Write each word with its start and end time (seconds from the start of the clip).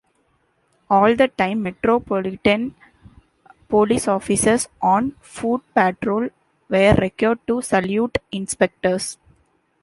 At 0.89 1.19
the 1.19 1.27
time 1.27 1.61
Metropolitan 1.61 2.73
Police 3.67 4.07
Officers 4.07 4.67
on 4.81 5.11
foot 5.21 5.61
patrol 5.75 6.29
were 6.69 6.95
required 6.95 7.37
to 7.45 7.61
salute 7.61 8.17
inspectors. 8.31 9.19